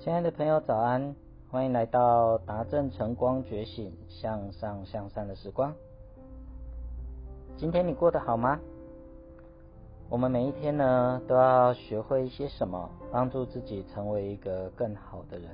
[0.00, 1.16] 亲爱的朋友，早安！
[1.50, 5.74] 欢迎来到达正晨光觉醒向上向善的时光。
[7.56, 8.60] 今天你过得好吗？
[10.08, 15.50] 我们每一天呢，都要学会一些什么，帮助自己成为一个更好的人。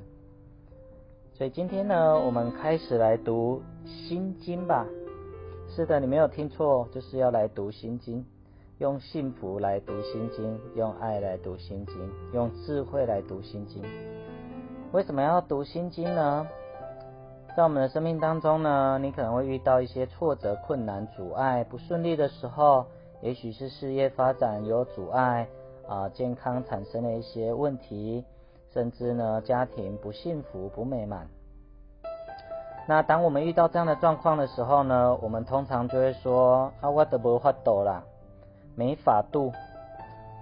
[1.32, 4.86] 所以今天呢，我们开始来读心经吧。
[5.70, 8.22] 是的，你没有听错，就是要来读心经。
[8.78, 11.94] 用幸福来读心经，用爱来读心经，
[12.34, 13.82] 用智慧来读心经。
[14.94, 16.46] 为什么要读心经呢？
[17.56, 22.86] 在我们的生命当中呢，你可能会遇到一些挫折、困难、阻碍、不顺利的时候，
[23.20, 25.48] 也许是事业发展有阻碍
[25.88, 28.24] 啊，健康产生了一些问题，
[28.72, 31.26] 甚至呢家庭不幸福、不美满。
[32.86, 38.04] 那当我们遇到这样的状况的时候呢，我们通常就会说啊，我都无法度啦。
[38.76, 39.52] 没法度，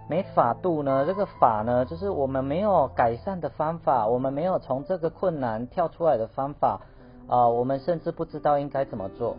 [0.08, 1.06] 没法度呢？
[1.06, 6.80] 这个法呢，就是我们没有改善的方法，我们没有从这个困难跳出来的方法
[7.28, 9.36] 啊，我们甚至不知道应该怎么做。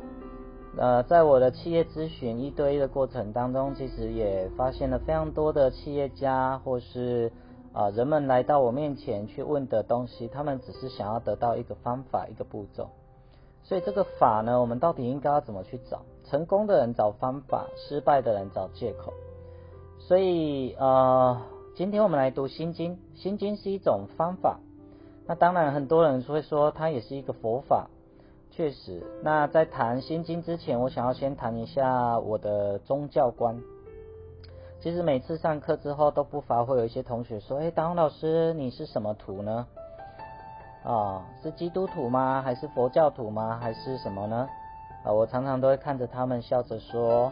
[0.75, 7.31] 呃，在我的企业咨询一对一的过程当中，其实也发现了非常多的企业家或是
[7.73, 12.89] 啊人们来到我面前去问的东西，他们只是想要得到一个方法，一个步骤。
[13.61, 16.01] 所以这个法呢，我们到底应该要怎么去找？
[16.25, 19.13] 成功的人找方法，失败的人找借口。
[20.05, 21.41] 所以呃，
[21.75, 24.59] 今天我们来读心经，心经是一种方法。
[25.25, 27.87] 那当然，很多人会说它也是一个佛法，
[28.51, 29.01] 确实。
[29.23, 33.61] 那在谈心经之前，我想要先谈一下我的宗教观。
[34.81, 39.65] 其实每次上课之后，都不乏会有一些同学说：“哎，达老师，你是什么徒呢？”
[40.83, 42.41] 啊，是基督徒吗？
[42.41, 43.57] 还是佛教徒吗？
[43.61, 44.49] 还是什么呢？
[45.05, 47.31] 啊，我常常都会看着他们笑着说：“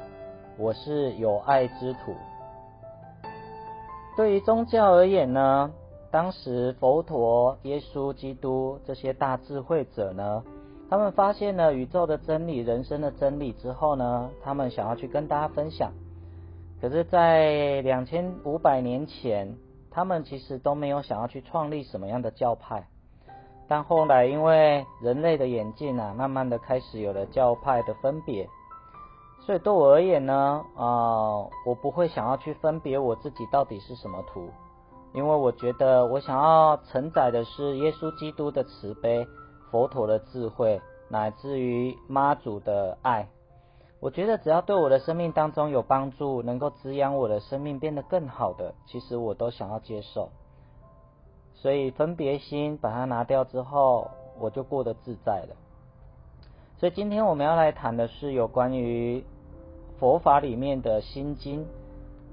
[0.57, 2.15] 我是有爱之徒。”
[4.15, 5.71] 对于宗教而言呢，
[6.11, 10.43] 当时佛陀、耶稣基督这些大智慧者呢，
[10.89, 15.91] 他们发现了宇宙的真理、人生的真理之后呢，他们想要去跟大家分享。
[16.81, 19.55] 可是，在两千五百年前，
[19.89, 22.87] 他们其实都没有想要去创立什么样的教派。
[23.67, 28.49] 但后来，因为人类的演进啊，慢慢的开始有了教派的分别，
[29.45, 34.49] 所以对我而言呢，啊，我不会想要去分别我自己到底是什么图，
[35.13, 39.27] 因为我觉得我想要承载的是耶稣基督的慈悲、
[39.71, 43.27] 佛陀的智慧，乃至于妈祖的爱。
[43.99, 50.29] 我觉得只要对我的生命当中有帮助，能够滋养我的生命变得更好的，其实我都想要接受。
[51.55, 54.09] 所以分别心把它拿掉之后，
[54.39, 55.55] 我就过得自在了。
[56.79, 59.23] 所以今天我们要来谈的是有关于
[60.01, 61.63] 佛法里面的心经。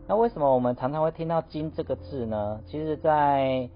[0.06, 2.62] 那为什么我们常常会听到“经”这个字呢？
[2.64, 3.68] 其实，在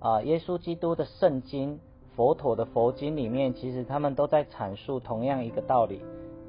[0.00, 1.80] 啊耶稣基督的圣经、
[2.14, 6.02] 佛陀的佛经里面，其实他们都在阐述同样一个道理。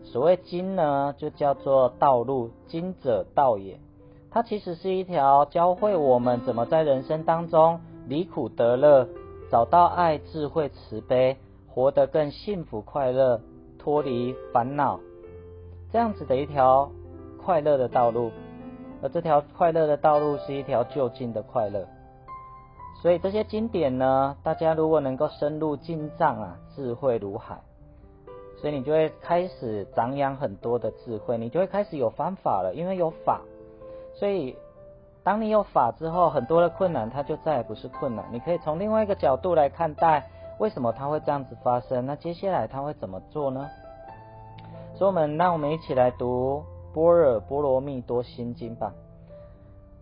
[0.03, 3.79] 所谓经呢，就叫做道路，经者道也。
[4.29, 7.79] 它其实是一条教会我们怎么在人生当中。
[8.09, 9.07] 离苦得乐，
[9.49, 11.37] 找到爱、智慧、慈悲，
[11.69, 13.39] 活得更幸福快乐，
[13.79, 14.99] 脱离烦恼，
[15.93, 16.91] 这样子的一条
[17.41, 18.31] 快乐的道路。
[19.01, 21.87] 而这条快乐的道路是一条就近的快乐。
[23.01, 27.57] 所以这些经典呢，大家如果能够深入进藏啊，智慧如海，
[28.59, 33.41] 所以你就会开始长养很多的智慧，你就会开始有方法了，因为有法，
[34.15, 34.57] 所以。
[35.25, 38.25] 当你有法之后，很多的困难它就再也不是困难。
[38.29, 42.05] 你可以从另外一个角度来看待，为什么它会这样子发生？
[42.05, 43.69] 那接下来它会怎么做呢？
[44.95, 48.93] 所以，我们让我们一起来读《般若波罗蜜多心经》吧。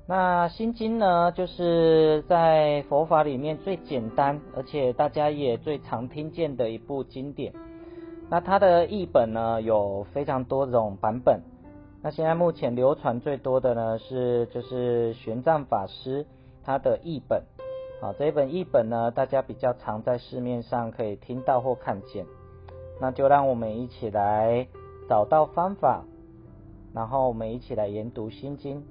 [0.07, 7.53] 那心经呢，就是在佛法里面最简单，而且大家也最常听见的一部经典。
[8.29, 11.41] 那它的译本呢，有非常多种版本。
[12.03, 16.25] 那现在目前流传最多的呢是就是玄奘法师
[16.63, 17.43] 他的译本，
[18.01, 22.25] 啊这一本译本呢大家比较常在市面上可以听到或看见，
[22.99, 24.67] 那就让我们一起来
[25.11, 26.05] 找到方法，
[26.93, 28.81] 然后我们一起来研读心经。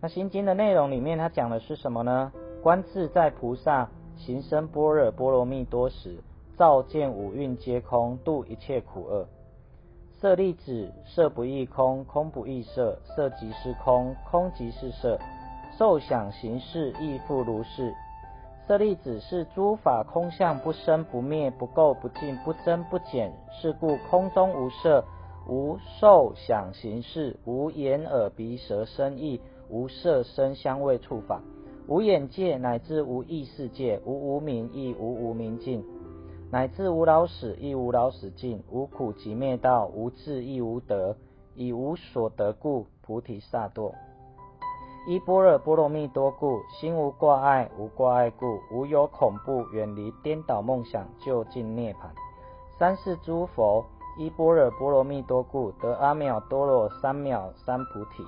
[0.00, 2.32] 那心经的内容里面它讲的是什么呢？
[2.62, 3.86] 观自在菩萨
[4.16, 6.16] 行深般若波罗蜜多时，
[6.56, 9.28] 照见五蕴皆空，度一切苦厄。
[10.18, 15.18] 色利子，色不异空，空不异色，色即是空，空即是色。
[15.76, 17.92] 受想行识亦复如是。
[18.66, 23.32] 色粒子是诸法空相，不生不灭，不垢不净，不增不减。
[23.52, 25.04] 是故空中无色，
[25.48, 31.40] 无受想行识，无眼耳鼻舌身意，无色声香味触法。
[31.86, 35.84] 无眼界乃至无意识界，无无明亦无无明尽，
[36.50, 41.16] 乃至无老死亦无老死尽，无苦集灭道，无智亦无得，
[41.54, 43.94] 以无所得故，菩提萨埵。
[45.06, 52.08] 依般若波罗蜜多故，心无挂碍，无挂碍故，无有恐怖，远离颠倒梦想，就近涅槃。
[52.76, 53.84] 三世诸佛
[54.18, 58.24] 依般若波罗蜜多故，得阿耨多罗三藐三菩提。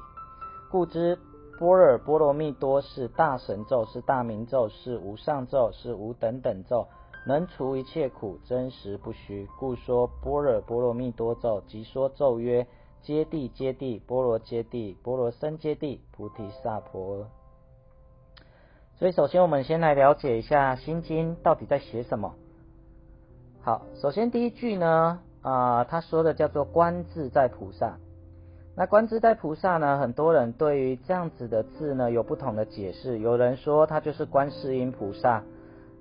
[0.70, 1.18] 故知
[1.58, 6.86] 般若波罗蜜多是大神咒，是大明咒，是无上咒，是无等等咒，
[7.26, 9.48] 能除一切苦，真实不虚。
[9.58, 12.64] 故说般若波罗蜜多咒，即说咒曰。
[13.02, 17.26] 揭谛揭谛，波罗揭谛，波罗僧揭谛，菩提萨婆诃。
[18.98, 22.34] 所以，首先我们先来了解一下《心经》到底在写什么。
[23.62, 27.98] 好，首先第一句呢，啊，他说的叫做观自在菩萨。
[28.74, 33.18] 那观自在菩萨呢，很多人对于这样子的字呢有不同的解释。
[33.18, 35.42] 有人说他就是观世音菩萨，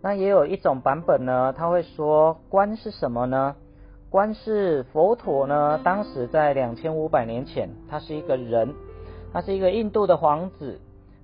[0.01, 3.55] 那也有一种版本呢，他会说观是什么呢？
[4.09, 8.73] 观世佛陀呢，当时在两千五百年前，他是一个人，
[9.33, 10.79] 他是一个印度的皇子。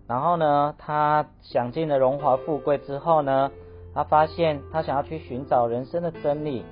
[0.05, 3.49] 然后呢，他享尽了荣华富贵之后呢，
[3.93, 6.65] 他发现他想要去寻找人生的真理。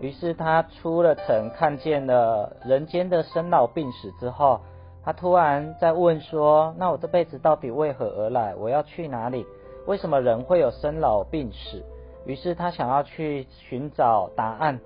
[0.00, 4.60] 于是他出了城，看见了人间的生老病死之后，
[5.02, 8.54] 他突然在问说：“那我这辈子到底为何而来？
[8.54, 9.46] 我要去哪里？
[9.86, 11.82] 为什么人会有生老病死？”
[12.26, 14.78] 于是他想要去寻找答案。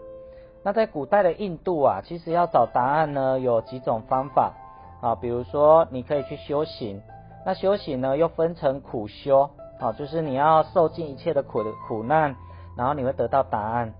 [0.64, 4.52] 那在古代的印度啊，其实要找答案呢，有几种方法
[5.00, 7.00] 啊，比如说你可以去修行，
[7.46, 9.48] 那修行呢又分成苦修
[9.80, 12.34] 啊，就是你要受尽一切的苦的苦难，
[12.76, 13.94] 然后你会得到答案。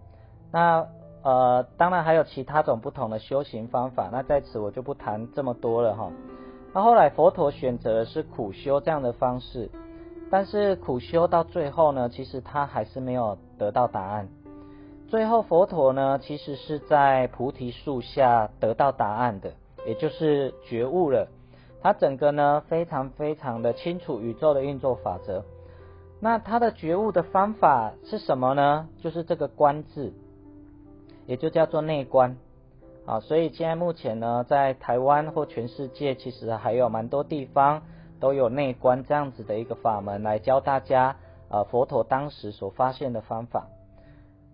[0.50, 0.86] 那
[1.22, 6.10] 呃，当然还有其他种不同的修行方法，那在此我就不谈这么多了哈。
[6.74, 9.70] 那后来佛陀选择的是苦修这样的方式，
[10.30, 14.28] 但是苦修到最后呢，其实他还是没有得到答案。
[15.08, 19.54] 最后，佛陀呢，其实是在菩提树下得到答案的，
[19.86, 21.28] 也就是觉悟了。
[21.80, 25.42] 他整个呢，非常非常的清楚宇宙的运作法则。
[26.20, 28.86] 那他的觉悟的方法是什么呢？
[28.98, 30.12] 就是这个观字，
[31.24, 32.36] 也就叫做内观
[33.06, 33.20] 啊。
[33.20, 37.80] 所以现在目前呢，在台湾或全世界，其实还有蛮多地方
[38.20, 41.16] 都有内观这样子的一个法门，来教大家
[41.48, 43.68] 呃佛陀当时所发现的方法。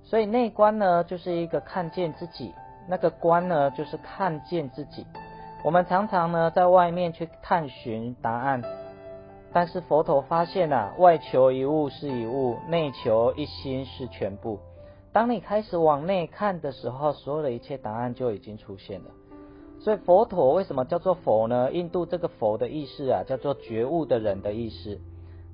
[0.04, 2.52] 所以内观呢，就是一个看见自己；
[2.86, 5.06] 那个观呢，就是看见自己。
[5.64, 8.62] 我们常常呢，在外面去探寻答案，
[9.52, 14.58] 但是佛陀发现啊，外求一物是一物，内求一心是全部。
[15.10, 19.10] 当你开始往内看的时候，所有的一切答案就已经出现了。
[19.80, 21.72] 所以佛陀为什么叫做佛呢？
[21.72, 25.00] 印度这个佛的意思啊，叫做觉悟的人的意思。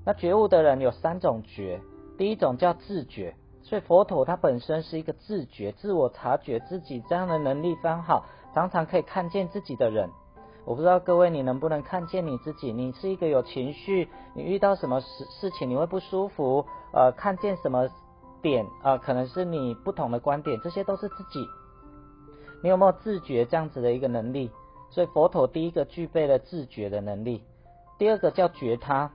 [0.04, 1.80] 那觉悟的人有三种觉，
[2.18, 3.34] 第一种叫自觉。
[3.62, 8.24] 所以佛陀他本身是一个自觉、自我察觉自己这样的能力非常好，
[8.54, 10.10] 常常可以看见自己的人。
[10.64, 12.72] 我不知道各位你能不能看见你自己？
[12.72, 16.66] 你是一个有情绪，你遇到什么事事情你会不舒服？
[16.92, 17.88] 呃，看见什么
[18.42, 18.98] 点啊？
[18.98, 21.46] 可能是你不同的观点，这些都是自己。
[22.62, 24.50] 你有没有自觉这样子的一个能力？
[24.90, 27.44] 所以佛陀第一个具备了自觉的能力，
[27.96, 29.12] 第二个叫觉他，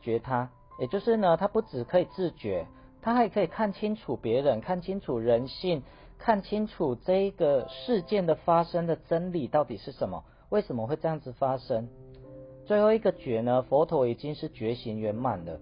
[0.00, 2.66] 觉他，也就是呢，他不只可以自觉。
[3.08, 5.82] 他还可以看清楚别人，看清楚人性，
[6.18, 10.24] 看清楚这个事件的发生的真理到底是什么？
[10.50, 11.88] 为什么会这样子发生？
[12.66, 13.62] 最后一个觉呢？
[13.62, 15.58] 佛陀已经是觉醒圆满了，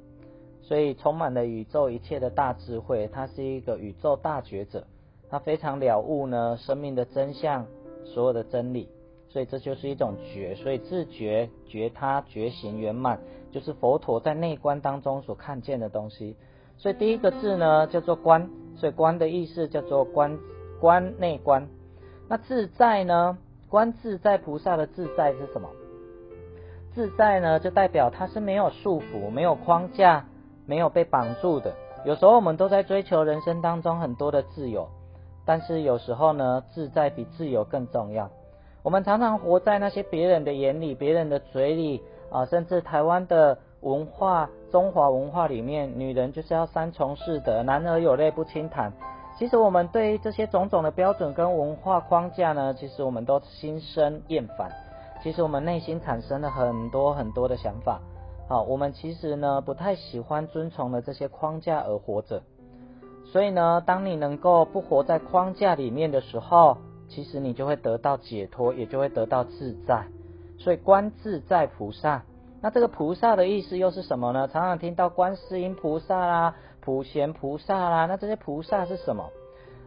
[0.61, 3.07] 所以充满了宇宙一切的大智慧。
[3.13, 4.85] 他是一个宇宙大觉者，
[5.31, 7.65] 他非常了悟呢生命的真相，
[8.05, 8.89] 所有的真理。
[9.29, 13.21] 所以这就是一种觉，所以自觉觉他觉醒圆满，
[13.53, 16.35] 就是佛陀在内观当中所看见的东西。
[16.79, 20.39] 所以第一个字呢叫做观，所以观的意思叫做观
[20.81, 21.67] 观内观。
[22.29, 23.39] 那自在呢？
[23.69, 25.69] 观自在菩萨的自在是什么？
[26.95, 30.25] 自在呢就代表它是没有束缚、没有框架、
[30.67, 31.75] 没有被绑住的。
[32.05, 34.89] 有时候我们都在追求人生当中很多的自由，
[35.45, 38.31] 但是有时候呢自在比自由更重要。
[38.83, 43.59] 我们常常活在那些别人的眼里、别人的嘴里啊，甚至台湾的。
[43.81, 48.93] 文化，中华文化里面，女人就是要三从四德，男儿有泪不轻弹。
[49.39, 54.71] 其实我们对于这些种种的标准跟文化框架呢，其实我们都心生厌烦。
[55.23, 58.01] 其实我们内心产生了很多很多的想法。
[58.49, 62.43] 好，我们其实呢不太喜欢遵从了这些框架而活着。
[63.27, 66.79] 所以呢，当你能够不活在框架里面的时候，
[67.09, 70.07] 其实你就会得到解脱，也就会得到自在。
[70.59, 72.23] 所以观自在菩萨。
[72.63, 74.49] 那这个菩萨的意思又是什么呢？
[74.49, 79.31] 常常听到观世音菩萨啦、普贤菩萨啦，那这些菩萨是什么？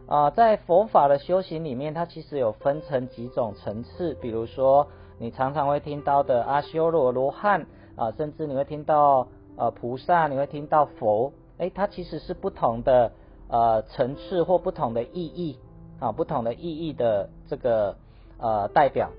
[0.06, 4.86] 啊，在佛法的修行里面，它其实有分成几种层次，比如说
[5.18, 13.12] 你常常会听到的阿修罗罗汉啊，甚至你会听到呃菩萨，你会听到佛，哎，它其实是不同的
[13.48, 15.58] 呃层次或不同的意义
[15.98, 17.96] 啊，不同的意义的这个
[18.38, 19.10] 呃代表。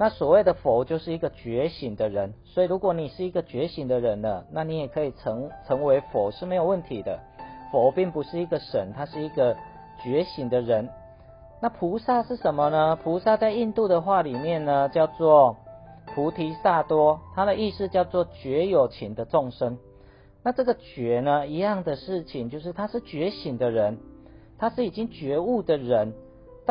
[0.00, 7.20] 那所谓的佛就是一个觉醒的人，所以如果你是一个觉醒的人呢，那你也可以成成为佛是没有问题的。
[7.70, 9.54] 佛并不是一个神，它是一个
[10.02, 10.88] 觉醒的人。
[11.60, 12.96] 那菩萨是什么呢？
[12.96, 15.58] 菩萨在印度的话里面呢，叫做
[16.14, 19.76] 菩提萨多，它的意思叫做觉有情的众生。
[20.42, 23.98] 那这个觉呢，一样的事情就是他是觉醒的人，
[24.56, 26.14] 他是已经觉悟的人。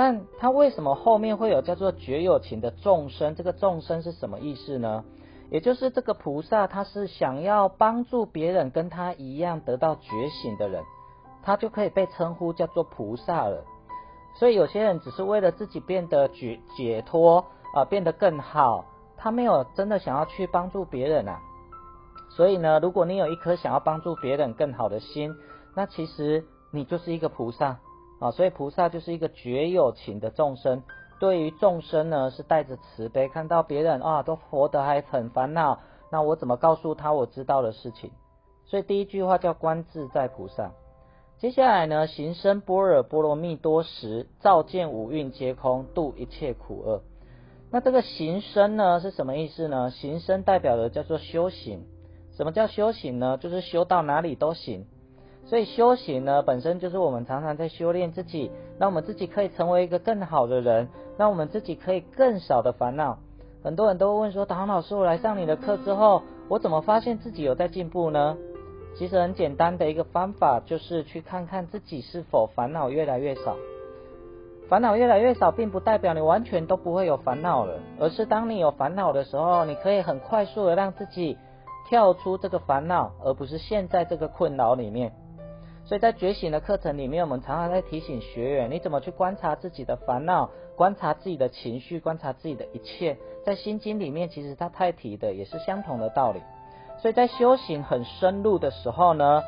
[0.01, 3.35] 但他为什么后面会有叫做绝有情的众生？
[3.35, 5.03] 这个众生是什么意思呢？
[5.51, 10.81] 也就是这个菩萨，他是想要帮助别人跟他一样得到觉醒的人，
[11.43, 13.65] 他就可以被称呼叫做菩萨了。
[14.35, 17.43] 所以有些人只是为了自己变得解解脱
[17.75, 18.85] 啊，变得更好，
[19.17, 21.41] 他没有真的想要去帮助别人啊。
[22.29, 25.35] 所以呢，如果你有一颗想要帮助别人更好的心，
[25.75, 27.79] 那其实你就是一个菩萨。
[28.19, 30.83] 啊，所以菩萨就是一个绝有情的众生，
[31.19, 35.79] 对于众生呢是带着慈悲，看到别人啊都活得还很烦恼，
[36.11, 38.11] 那我怎么告诉他我知道的事情？
[38.65, 40.71] 所以第一句话叫观自在菩萨。
[41.37, 47.01] 接下来呢，行深般若波罗蜜多时，照见五蕴皆空，度一切苦厄。
[47.71, 49.89] 那这个行深呢是什么意思呢？
[49.91, 51.85] 行深代表的叫做修行。
[52.35, 53.37] 什么叫修行呢？
[53.37, 54.85] 就是修到哪里都行。
[55.49, 60.87] 所以修行呢，本身就是我们常常在修炼自己，让我们自己可以成为一个更好的人，
[61.17, 63.17] 让我们自己可以更少的烦恼。
[63.63, 68.37] 很多人都会问说，唐老师，我来上你的课之后，我怎么发现自己有在进步呢？
[68.95, 73.55] 其实很简单的一个方法，就是去看看自己是否烦恼越来越少。
[74.69, 81.35] 烦恼越来越少，并不代表你完全都不会有烦恼了，而是当你有烦恼的时候，你可以很快速的让自己
[81.87, 85.11] 跳出这个烦恼，而不是陷在这个困扰里面。
[85.89, 93.17] 所以在觉醒的课程里面，我们常常在提醒学员，你怎么去观察自己的烦恼，观察自己的情绪，观察自己的一切。
[93.43, 96.43] 在心经里面，其实它太提的也是相同的道理。
[97.01, 99.41] 所以在修行很深入的时候呢，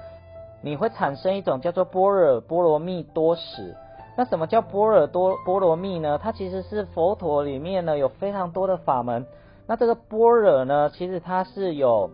[0.63, 3.75] 你会产生一种叫做波若波罗蜜多时。
[4.17, 6.17] 那什么叫波若多波罗蜜呢？
[6.17, 9.27] 它其实是佛陀里面呢有非常多的法门。
[9.67, 12.09] 那这个波若呢，其实它是有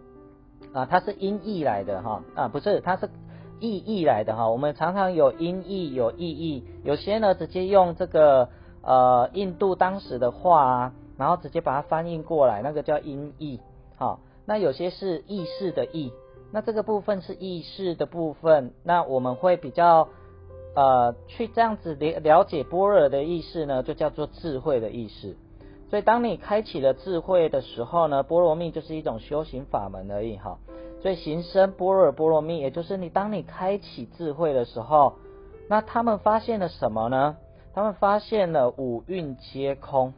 [0.73, 3.09] 啊，它是音译来的哈啊，不是，它是。
[3.59, 8.49] 意义来的哈，我们常常有音译有意义，有些呢直接用这个
[8.81, 13.59] 呃印度当时的话啊，然后直接把它翻译过来，那个叫音译，
[13.97, 16.11] 好，那有些是意识的意，
[16.51, 20.07] 那这个部分是意识的部分，那我们会比较
[20.75, 25.35] 呃去这样子了了解般若的意思呢，就叫做智慧的意思。
[25.89, 30.59] 所以当你开启了智慧的时候呢，波罗蜜就是一种修行法门而已哈。
[31.01, 35.13] 所以行深般若波罗蜜，也就是你当你开启智慧的时候，
[35.69, 37.37] 那他们发现了什么呢？
[37.73, 40.13] 他们发现了五蕴皆空，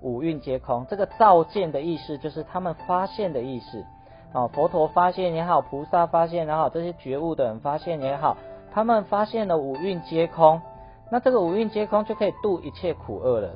[0.00, 0.86] 五蕴皆空。
[0.88, 3.84] 这个照见的意思就是他们发现的意思。
[4.32, 8.36] 啊，佛陀发现也好，菩萨发现也好，这些觉悟的人发现也好，
[8.72, 10.62] 他们发现了五蕴皆空。
[11.10, 13.50] 那这个五蕴皆空就可以度一切苦厄了。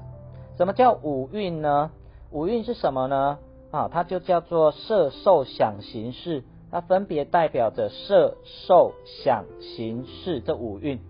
[0.57, 1.91] 什么叫五蕴呢？
[2.31, 3.39] 五蕴是什么呢？
[3.71, 6.45] 啊，它就叫做色、受、想、行、识。
[6.77, 8.93] 它分别代表着色、受、
[9.25, 11.01] 想、行、识这五蕴。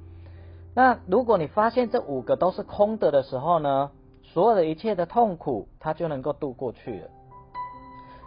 [0.76, 3.90] 那如果你发现这五个都是空的的时候呢，
[4.22, 7.08] 所有的一切的痛苦，它就能够度过去了。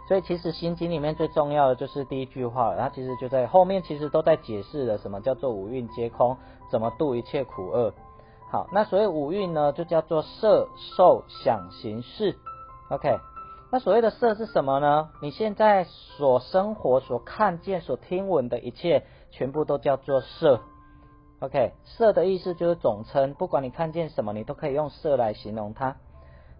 [0.06, 6.36] 所以其实心经里面最重要的就是第一句话，它其实就在后面，其实都在解释了什么叫做五蕴皆空，
[6.70, 7.94] 怎么度一切苦厄。
[8.50, 12.36] 好，那所以五蕴呢，就叫做色、受、想、行、识。
[12.90, 13.18] OK。
[13.72, 15.10] 那所谓的色是什么呢？
[15.22, 20.60] 你现在所生活、所看见、所听闻的一切，全部都叫做色。
[21.38, 25.96] OK，色的意思就是总称，不管你看见什么，你都可以用色来形容它。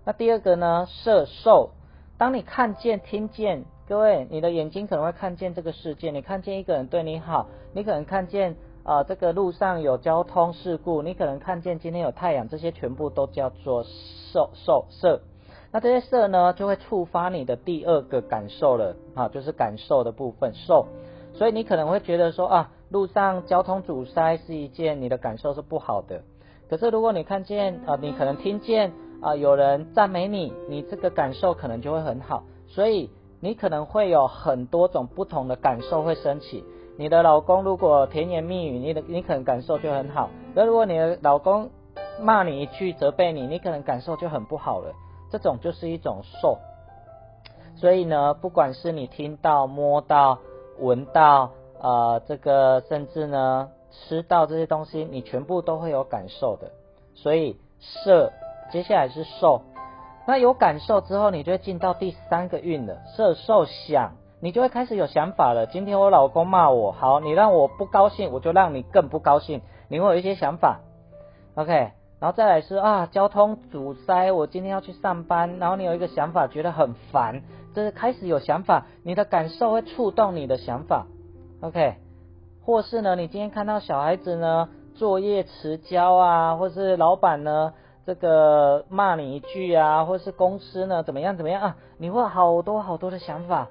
[0.05, 0.87] 那第二个呢？
[0.87, 1.71] 色受，
[2.17, 15.21] 当你看见、听见，各位，你的眼睛可能会看见这个世界，你看见一个人对你好，你可能看见啊这个路上有交通事故，你可能看见今天有太阳，这些全部都叫做受受色。
[15.73, 20.87] 那这些色呢，就会触发你的第二个感受了啊，就是感受的部分受。
[21.33, 26.23] 所以你可能会觉得说啊，路上交通阻塞是一件你的感受是不好的。
[26.69, 32.43] 可是如果你看见啊，你可能听见啊有人赞美你，你这个感受可能就会很好。
[32.67, 33.09] 所以
[33.39, 36.65] 你可能会有很多种不同的感受会升起。
[36.97, 41.71] 你的老公如果甜言蜜语，你的你可能感受就很好；那如果你的老公
[42.21, 44.93] 骂你一句，责备你，你可能感受就很不好了。
[45.31, 46.59] 这种就是一种受。
[47.77, 50.39] 所以呢，不管是你听到、摸到、
[50.79, 56.73] 闻到，呃，这个甚至呢吃到这些东西，你全部都会有感受的。
[57.15, 58.33] 所以色，
[58.71, 59.63] 接下来是受。
[60.27, 65.67] 那有感受之后，你就会进到第三个运了，色受想，你就会开始有想法了。
[65.67, 69.63] 今天我老公骂我，好，你让我不高兴，我就让你更不高兴。
[69.89, 70.81] 你会有一些想法
[71.55, 77.43] ，OK，然后再来是啊，交通阻塞，我今天要去上班，然后你有一个想法，觉得很烦，
[77.75, 81.07] 就是开始有想法，你的感受会触动你的想法
[81.62, 81.95] ，OK，
[82.62, 87.73] 或是呢，你今天看到小孩子呢作业迟交啊，或是老板呢？
[88.07, 91.77] 这个骂你一句啊，或是公司呢怎么样怎么样啊？
[91.97, 93.69] 你会好多好多的想法，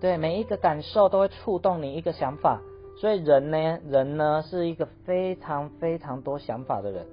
[0.00, 2.60] 对每一个感受都会触动你一个想法，
[3.00, 7.06] 所以人呢，人呢是一个非常非常多想法的人，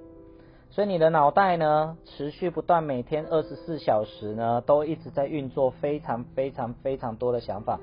[0.78, 7.80] 所以你的脑袋呢持续不断，每天二十四小时呢都一直在运作非常非常非常多的想法，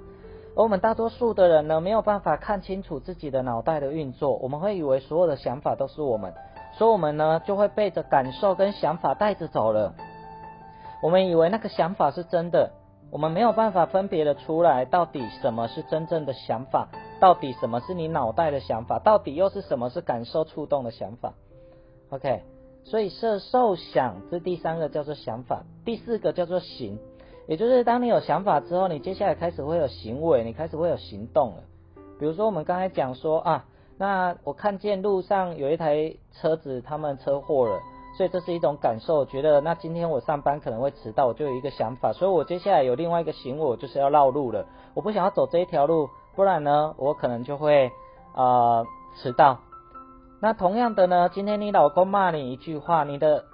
[0.56, 6.34] 而我们大多数的人呢没有办法看清楚自己的脑袋的运作，我们会以为所有的想法都是我们。
[6.78, 9.94] 所以，我们呢就会被着感受跟想法带着走了。
[11.04, 12.72] 我们以为那个想法是真的，
[13.12, 16.88] 我们没有办法分别的出来，到底什么是真正的想法，
[17.20, 21.34] 到底什么是你脑袋的想法，到底又是什么是感受触动的想法。
[22.12, 22.44] OK，
[22.86, 26.98] 所以色受想这第三个叫做想法，第四个叫做行，
[27.48, 31.64] 也就是当你有想法之后，你接下来开始会有行为，你开始会有行动了。
[32.18, 33.66] 比如说，我们刚才讲说啊。
[33.98, 37.80] 那我看见路上有一台车子，他们车祸了，
[38.18, 44.66] 所以这是一种感受，觉得那今天我上班可能会迟到，我就有一个想法，所以我接下来有另外一个行为，我就是要绕路了，
[44.96, 47.90] 我不想要走这一条路，不然呢，我可能就会
[48.36, 49.60] 呃迟到。
[50.46, 53.46] 那同样的呢，今天你老公骂你一句话，你的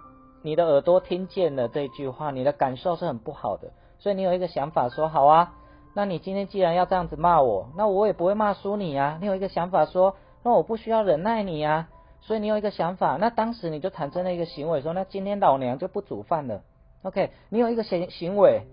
[0.41, 5.53] 你的耳朵听见了这句话，你的感受是很不好的，所以你有一个想法说好啊，
[5.95, 10.17] 那你今天既然要这样子骂我，那我也不会骂输你啊，你有一个想法说。
[10.43, 11.87] 那我不需要忍耐你呀，
[12.19, 16.61] 所以你有一个想法，那当时你就产生了一个行为，说那今天老娘就不煮饭了。
[17.03, 18.63] OK，你有一个行行为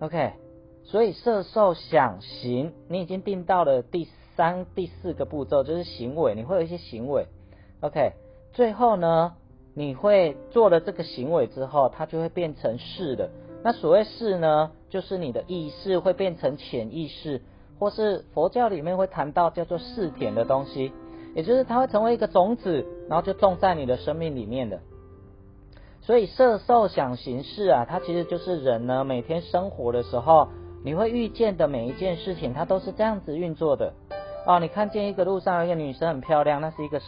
[0.00, 0.32] ，OK，
[0.82, 7.28] 所以色受想行，你已经定到了第三、第四个步骤，就是行为，你会有一些行为
[7.82, 8.12] ，OK，
[8.54, 9.34] 最后呢，
[9.74, 13.28] 你会做了这个行为之后，它就会变成事的。
[13.62, 17.42] 那所谓事呢，就是你的意识会变成潜意识，
[17.78, 20.90] 或是佛教里面会谈到叫做是田的东西。
[21.34, 24.80] 也就是它会成为一个种子，然后就种在你的生命里面的。
[26.02, 30.48] 所以色受想行识啊，它其实就是人呢每天生活的时候，
[30.84, 33.94] 你会遇见的每一件事情，它都是这样子运作的。
[34.46, 37.00] 哦，你看见一个路上一个女生很漂亮，那是一个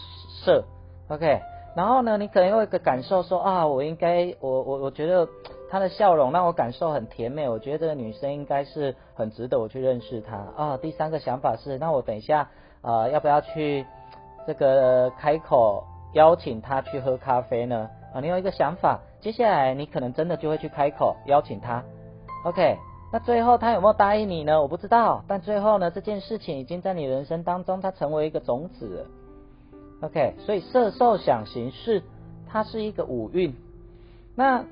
[0.44, 0.64] 色
[1.08, 1.40] ，OK。
[1.74, 5.26] 然后呢，你可能有一个感受说啊，我应该，我我我觉得
[5.70, 10.76] 她的笑容让我感受很甜美，我觉得这个女生应该是很值得我去认识她啊。
[10.76, 12.48] 第三个想法是，那我等一下
[12.82, 13.84] 啊，要不要去？
[14.46, 17.88] 这个开口邀请她去喝咖啡呢？
[18.14, 21.82] 啊，你有一个想法，接下来你可能真的就会去开口邀请她。
[22.44, 22.76] OK，
[23.10, 24.60] 那最后他有没有答应你呢？
[24.60, 29.06] 我不知道，但最后呢，这件事情已经在你人生当中，它成为一个种子。
[30.04, 32.02] OK，所以色受想行识，
[32.46, 33.54] 它是一个五蕴。
[34.34, 34.64] 那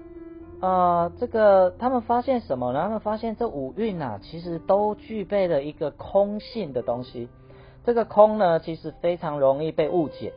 [0.60, 2.72] 呃，这个他们发现什么？
[2.72, 2.82] 呢？
[2.82, 7.28] 他们发现这五蕴啊，其实都具备了一个空性的东西。
[7.84, 10.32] 这个空呢，其实非常容易被误解。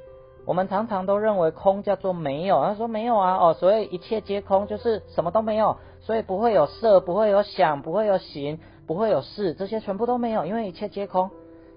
[0.45, 11.29] 我们常常都认为空叫做没有，他说没有啊，哦，所以一切皆空，就是什么都没有，所以不会有色，不会有想，不会有行，不会有事，这些全部都没有，因为一切皆空。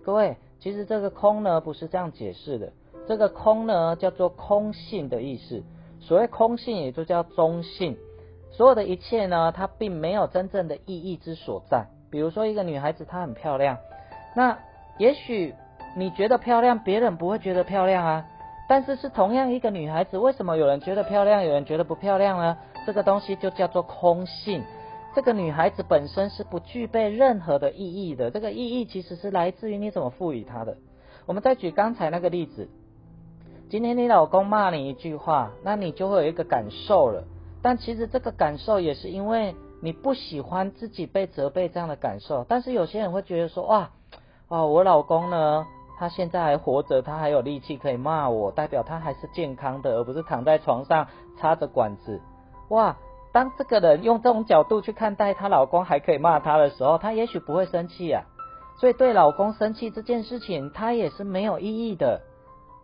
[0.04, 2.72] 各位，其实这个空呢，不是这样解释的。
[3.08, 5.64] 这个空呢，叫做空性的意思。
[5.98, 7.96] 所谓空性，也就叫中性。
[8.52, 11.86] 所有的一切呢，它并没有真正的意义之所在。
[12.10, 13.78] 比如说，一个女孩子她很漂亮，
[14.36, 14.58] 那。
[14.98, 15.54] 也许
[15.94, 18.26] 你觉得漂亮，别人不会觉得漂亮啊。
[18.68, 22.58] 但是是同样一个女孩子，为什么有人觉得漂亮，有人觉得不漂亮呢？
[22.84, 24.64] 这个东西就叫做空性。
[25.14, 30.76] 这个女孩子本身是不具备任何的意义的，这个意义其实是来自于你怎么赋予她的。
[31.26, 32.68] 我们再举刚才那个例子，
[33.70, 37.24] 今天你老公骂你一句话，那你就会有一个感受了。
[37.60, 42.46] 但其实这个感受也是因为你不喜欢自己被责备这样的感受。
[42.48, 43.90] 但是有些人会觉得说，哇。
[44.48, 45.66] 哦，我老公呢？
[45.98, 51.06] 他现在还活着，他还有力气可以骂我，代表他还是健康的，而不是躺在床上
[51.38, 52.22] 插着管子。
[52.70, 52.96] 哇！
[53.32, 58.22] 当这个人用这种角度去看待她老公还可以骂她的时候，她也许不会生气啊。
[58.80, 62.22] 所以对老公生气这件事情，她也是没有意义的。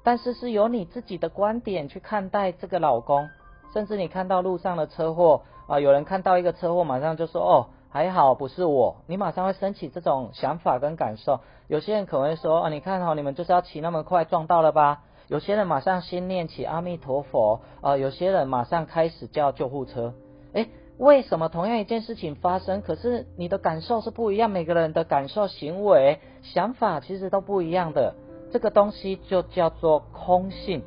[0.05, 3.29] 但是是由你自己的观点去看待这个老公，
[3.73, 11.41] 甚至你看到路上的车祸啊，有人看到一个车祸，马上就说哦还好不是我，你马上会升起这种想法跟感受。
[11.69, 15.03] 有些人可能会说啊，你看哦，你们就是要骑那么快撞到了吧？
[15.29, 20.13] 有些人马上心念起阿弥陀佛啊，有些人马上开始叫救护车。
[20.53, 24.51] 诶，为什么同样一件事情发生，可是你的感受是不一样？
[24.51, 28.15] 每个人的感受、行为、想法其实都不一样的。
[28.55, 30.85] 这个东西就叫做空性，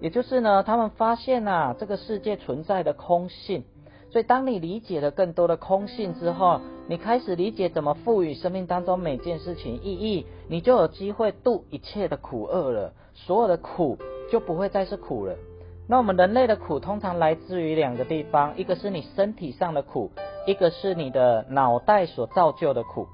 [0.00, 3.62] 也就是呢，他们发现呐，这个世界存在的空性。
[4.10, 12.92] 所以，当你理解了更多的空性之后，你开始理解怎么赋予生命当中每件事情意义，你就有机会度一切的苦厄了。
[13.14, 13.96] 所有的苦
[14.28, 15.36] 就不会再是苦了。
[15.86, 20.10] 那我们人类的苦通常来自于两个地方，一个是你身体上的苦，
[20.44, 23.06] 一个是你的脑袋所造就的苦。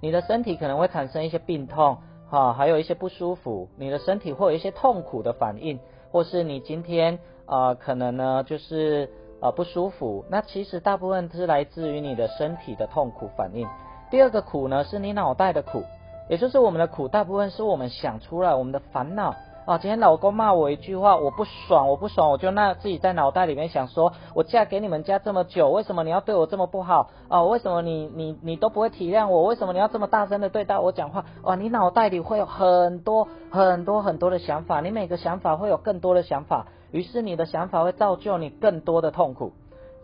[0.00, 1.98] 你的身体可能会产生一些病痛，
[2.32, 3.68] 啊，还有一些不舒服。
[3.76, 5.78] 你的身体会有一些痛苦的反应，
[6.10, 10.24] 或是你今天啊，可能呢就是啊不舒服。
[10.30, 13.68] 那其实大部分是来自于你的身体的痛苦反应。
[14.10, 15.84] 第二个苦呢，是你脑袋的苦。
[16.30, 19.78] 也就是我们的苦，大部分是我们想出来，我们的烦恼啊。
[19.78, 27.42] 今天老公骂我一句话，我不爽，我不爽，我就那自己在脑袋里面想说，我嫁给你们家这么久，为什么你要对我这么不好啊？
[27.42, 29.44] 为什么你你你都不会体谅我？
[29.44, 31.24] 为什么你要这么大声的对待我讲话？
[31.42, 39.52] 哇，你脑袋里会有很多很多很多的想法，你每个想法会有更多的想法，于是你的想法会造就你更多的痛苦。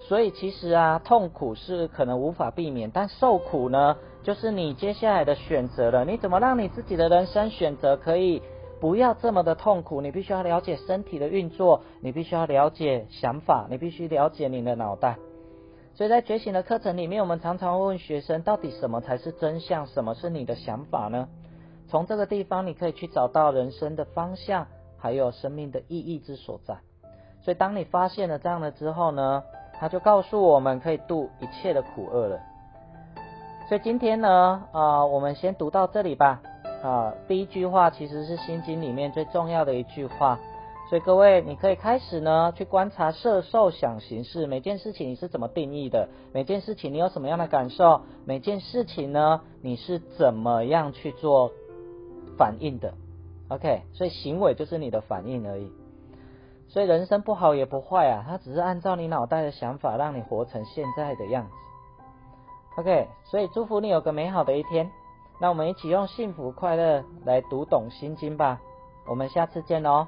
[0.00, 6.04] 所以其实啊，痛苦是可能无法避免，但受苦呢，就是你接下来的选择了。
[6.04, 8.40] 你怎么让你自己的人生选择可以
[8.80, 10.00] 不要这么的痛苦？
[10.00, 15.16] 你必须要了解身体的运作，你必须要了解想法，你必须了解你的脑袋。
[15.94, 19.86] 所以在觉醒的课程里面，我们常常问学生，到底什么才是真相？
[19.86, 21.28] 什么是你的想法呢？
[21.88, 26.76] 从这个地方，你可以去找到人生的方向，还有生命的意义之所在。
[27.40, 29.42] 所以当你发现了这样的之后呢？
[29.80, 32.40] 他就告诉我们可以度一切的苦厄了。
[33.68, 36.42] 所以今天呢，啊，我们先读到这里吧。
[36.82, 40.38] 啊，第一句话其实是心经里面最重要的一句话。
[40.88, 46.08] 所以各位，你可以开始呢去观察色受想行识，每件事情你是怎么定义的？
[46.32, 48.02] 每件事情你有什么样的感受？
[48.24, 51.52] 每件事情呢，你是怎么样去做
[52.38, 52.94] 反应的
[53.48, 55.70] ？OK，所以行为就是你的反应而已。
[56.68, 61.50] 所以人生不好也不坏啊，它只是按照你脑袋的想法，让你活成现在的样子。
[62.76, 64.90] OK，所以祝福你有个美好的一天。
[65.40, 68.60] 那我们一起用幸福快乐来读懂心经吧。
[69.06, 70.06] 我们下次见喽。